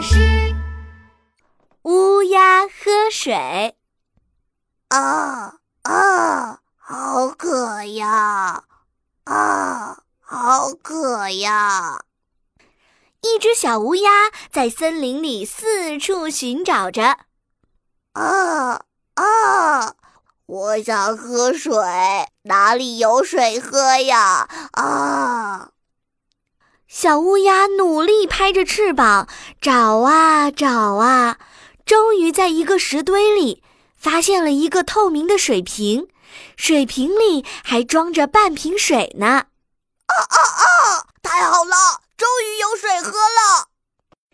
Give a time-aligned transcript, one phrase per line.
[0.00, 0.54] 巴士。
[1.82, 3.76] 乌鸦喝水。
[4.88, 8.64] 啊啊，好渴呀！
[9.24, 12.00] 啊，好渴呀！
[13.20, 14.10] 一只小乌鸦
[14.50, 17.18] 在森林里四处寻找着。
[18.14, 18.80] 啊
[19.16, 19.94] 啊！
[20.46, 21.74] 我想喝水，
[22.44, 24.48] 哪里有水喝呀？
[24.72, 25.39] 啊！
[26.92, 29.28] 小乌鸦努力拍着翅膀
[29.60, 31.38] 找啊找啊，
[31.86, 33.62] 终于在一个石堆里
[33.96, 36.08] 发现了一个透明的水瓶，
[36.56, 39.26] 水瓶里还装着半瓶水呢。
[39.28, 41.06] 啊啊啊！
[41.22, 43.68] 太好了，终于有水喝了！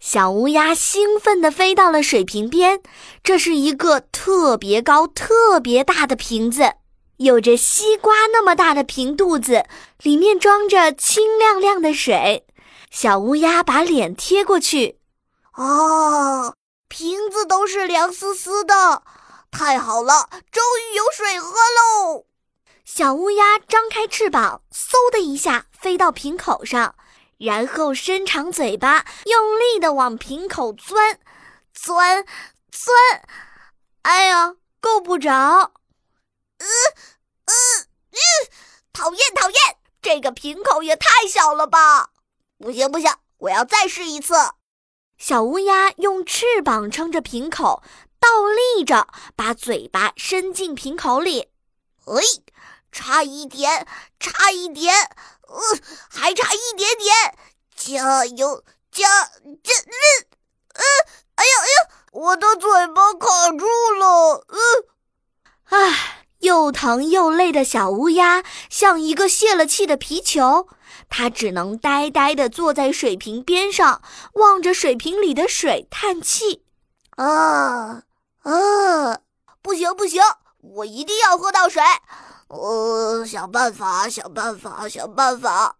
[0.00, 2.80] 小乌鸦兴奋地飞到了水瓶边，
[3.22, 6.72] 这是一个特别高、特别大的瓶子，
[7.18, 9.66] 有着西瓜那么大的瓶肚子，
[10.02, 12.46] 里面装着清亮亮的水。
[12.90, 14.98] 小乌鸦把脸贴过去，
[15.54, 16.54] 哦，
[16.88, 19.02] 瓶子都是凉丝丝的，
[19.50, 22.24] 太好了，终于有水喝喽！
[22.84, 26.94] 小乌鸦张开翅膀，嗖的一下飞到瓶口上。
[27.38, 31.20] 然后伸长嘴巴，用力的往瓶口钻，
[31.72, 32.24] 钻，
[32.72, 32.96] 钻，
[34.02, 35.30] 哎呀，够不着！
[36.58, 36.66] 呃，
[37.44, 37.54] 呃，
[38.10, 38.18] 呃，
[38.98, 42.10] 讨厌，讨厌，这个瓶口也太小了吧！
[42.58, 44.34] 不行，不行，我要再试一次。
[45.16, 47.80] 小乌鸦用翅膀撑着瓶口，
[48.18, 48.28] 倒
[48.76, 51.52] 立着，把嘴巴伸进瓶口里。
[52.06, 52.20] 哎，
[52.90, 53.86] 差一点，
[54.18, 54.92] 差一点。
[55.46, 55.60] 呃，
[56.10, 57.38] 还差一点点，
[57.76, 59.06] 加油，加
[59.62, 59.94] 加嗯，
[61.36, 64.58] 哎呀哎呀，我的嘴巴卡住了，呃，
[65.66, 70.68] 唉，又疼又累的小乌鸦像一个泄了气的皮球，
[71.08, 74.02] 它只能呆呆地坐在水瓶边上，
[74.34, 76.62] 望着水瓶里的水叹气。
[77.16, 78.02] 啊
[78.42, 79.18] 啊，
[79.60, 80.22] 不行不行，
[80.60, 81.82] 我一定要喝到水。
[82.48, 85.76] 呃，想办法，想办法，想办法！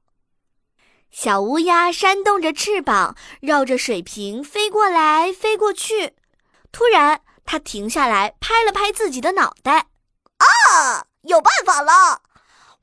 [1.10, 6.14] 小乌鸦扇动着翅膀，绕着水瓶飞过来，飞过去。
[6.70, 9.86] 突然，它停下来，拍了拍自己的脑袋。
[10.38, 12.22] 啊，有办法了！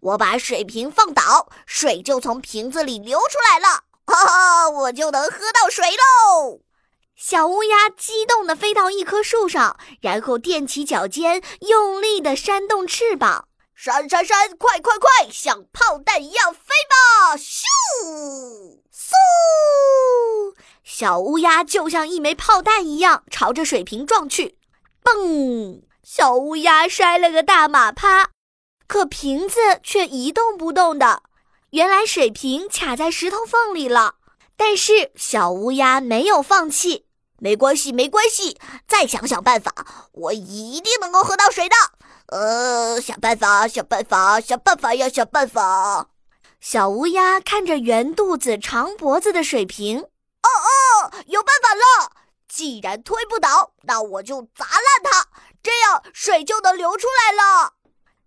[0.02, 3.84] 我把水瓶放倒，水就从瓶子里流出来了。
[4.06, 6.62] 哈哈，我就能喝到水喽！
[7.16, 13.48] 小乌鸦激动地飞到一棵树上，然后踮起脚尖，用力地扇动翅膀。
[13.74, 17.36] 扇扇扇，快快快，像炮弹一样飞吧！
[17.36, 17.64] 咻，
[18.94, 24.58] 嗖，小乌鸦就像一枚炮弹一样朝着水瓶撞去，
[25.04, 25.82] 嘣！
[26.08, 28.30] 小乌鸦摔了个大马趴，
[28.86, 31.24] 可瓶子却一动不动的。
[31.72, 34.18] 原来水瓶卡在石头缝里了。
[34.56, 37.08] 但是小乌鸦没有放弃，
[37.40, 39.74] 没关系，没关系，再想想办法，
[40.12, 41.76] 我一定能够喝到水的。
[42.28, 46.10] 呃，想办法，想办法，想办法要想办法。
[46.62, 52.12] 小乌鸦看着圆肚子、长脖子的水瓶，哦哦，有办法了！
[52.48, 55.28] 既然推不倒，那我就砸烂它，
[55.66, 57.74] 这样水就能流出来了。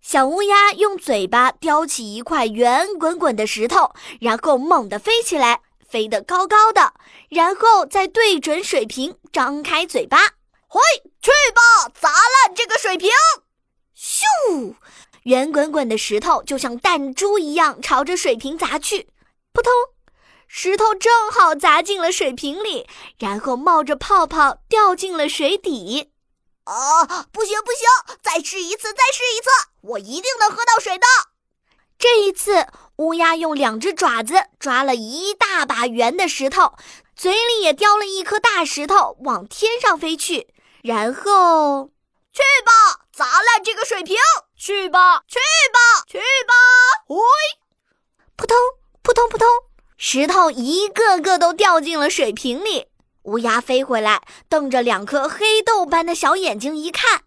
[0.03, 6.94] 小乌鸦用嘴巴叼起一块圆滚滚的石头，然后猛地飞起来，飞得高高的，
[7.28, 10.19] 然后再对准水瓶，张开嘴巴，
[10.66, 10.81] 嘿，
[11.22, 13.10] 去吧，砸烂这个水瓶！
[13.97, 14.75] 咻！
[15.22, 19.09] 圆滚滚的石头就像弹珠一样朝着水瓶砸去，
[19.53, 19.72] 扑通！
[20.47, 22.88] 石头正好砸进了水瓶里，
[23.19, 26.10] 然后冒着泡泡掉进了水底。
[26.69, 27.89] 啊，不行不行！
[28.21, 29.49] 再试一次，再试一次！
[29.81, 31.06] 我一定能喝到水的。
[31.99, 36.75] 这一次，乌鸦用两只爪子抓了一大把圆的石头，
[37.17, 40.49] 嘴里也叼了一颗大石头，往天上飞去，
[40.83, 41.91] 然后。
[42.31, 44.17] 去吧，砸烂这个水瓶！
[44.55, 45.39] 去吧，去
[45.73, 46.55] 吧，去吧！
[47.06, 47.19] 喂，
[48.37, 48.56] 扑通，
[49.03, 49.49] 扑通，扑通，
[49.97, 52.88] 石头一个个都掉进了水瓶里。
[53.28, 57.25] 乌鸦飞回来，瞪着两颗黑豆般的小眼睛一看，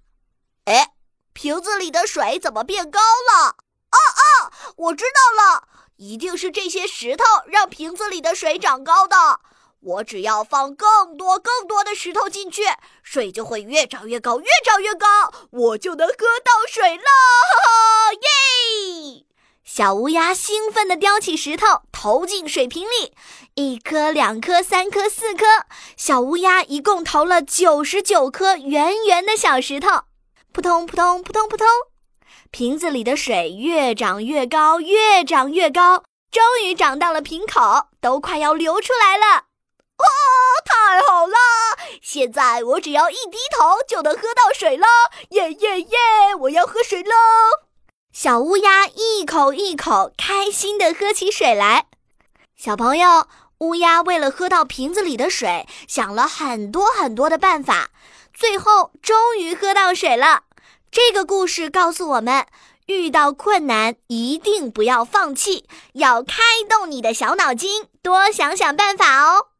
[0.65, 0.94] 哎，
[1.31, 3.50] 瓶子里的水怎么变高了？
[3.89, 5.68] 啊啊，我知道了，
[5.98, 9.42] 一定是这些石头让瓶子里的水长高的。
[9.81, 12.63] 我只要放更多更多的石头进去，
[13.03, 15.07] 水就会越长越高，越长越高，
[15.51, 16.13] 我就能喝
[16.44, 17.03] 到水了！
[18.13, 18.27] 耶！
[19.74, 23.14] 小乌鸦兴奋地叼起石头投进水瓶里，
[23.56, 25.46] 一颗、两颗、三颗、四颗，
[25.96, 30.02] 小乌鸦一共投了九十九颗圆圆的小石头。
[30.52, 31.66] 扑通扑通扑通扑通，
[32.52, 39.46] 瓶子里的水越长越高，越长越高，终于涨到了瓶口，都快要流出来了。
[39.96, 40.06] 哦
[40.66, 41.38] 太好了！
[42.02, 44.86] 现在我只要一低头就能喝到水了，
[45.30, 45.98] 耶耶耶！
[46.42, 47.16] 我要喝水喽！
[48.13, 51.86] 小乌鸦一口一口开心地喝起水来。
[52.58, 53.25] 小朋友，
[53.60, 57.90] 乌鸦为了喝到瓶子里的水，想了很多很多的办法，
[58.34, 60.44] 最后终于喝到水了。
[60.92, 62.46] 这个故事告诉我们，
[62.88, 69.50] 遇到困难一定不要放弃，要开动你的小脑筋，多想想办法哦。